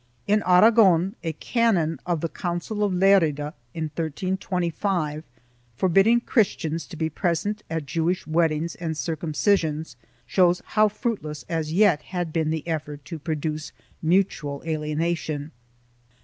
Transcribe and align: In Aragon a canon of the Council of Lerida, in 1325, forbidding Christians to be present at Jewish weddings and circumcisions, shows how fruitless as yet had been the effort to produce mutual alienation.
In 0.25 0.41
Aragon 0.47 1.15
a 1.23 1.33
canon 1.33 1.99
of 2.07 2.21
the 2.21 2.27
Council 2.27 2.83
of 2.83 2.91
Lerida, 2.91 3.53
in 3.75 3.83
1325, 3.83 5.23
forbidding 5.77 6.21
Christians 6.21 6.87
to 6.87 6.97
be 6.97 7.07
present 7.07 7.61
at 7.69 7.85
Jewish 7.85 8.25
weddings 8.25 8.73
and 8.73 8.95
circumcisions, 8.95 9.95
shows 10.25 10.63
how 10.65 10.87
fruitless 10.87 11.45
as 11.47 11.71
yet 11.71 12.01
had 12.01 12.33
been 12.33 12.49
the 12.49 12.67
effort 12.67 13.05
to 13.05 13.19
produce 13.19 13.73
mutual 14.01 14.63
alienation. 14.65 15.51